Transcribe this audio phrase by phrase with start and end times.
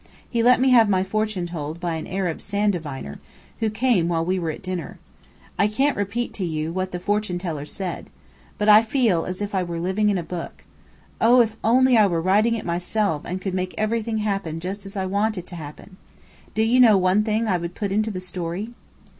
[0.27, 3.19] He let me have my fortune told by an Arab sand diviner,
[3.59, 4.97] who came while we were at dinner.
[5.59, 8.09] I can't repeat to you what the fortune teller said.
[8.57, 10.63] But I feel as if I were living in a book.
[11.21, 14.97] Oh, if only I were writing it myself and could make everything happen just as
[14.97, 15.97] I want it to happen!
[16.55, 18.71] Do you know one thing I would put into the story?"